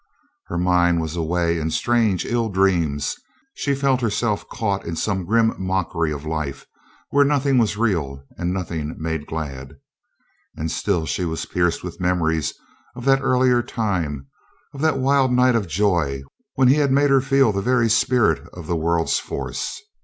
[0.47, 3.15] Her mind was away in strange, ill dreams.
[3.53, 6.65] She felt herself caught in some grim mockery of life,
[7.11, 9.75] where nothing was real and nothing made glad.
[10.57, 12.51] And still she was pierced with memories
[12.95, 14.25] of that earlier time,
[14.73, 16.23] of that wild night of joy
[16.55, 19.79] when he had made her feel the very spirit of the world's force.